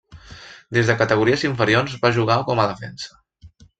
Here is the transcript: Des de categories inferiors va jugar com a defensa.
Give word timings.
Des 0.77 0.87
de 0.91 0.95
categories 1.01 1.45
inferiors 1.49 1.99
va 2.07 2.11
jugar 2.17 2.39
com 2.49 2.63
a 2.65 2.67
defensa. 2.73 3.21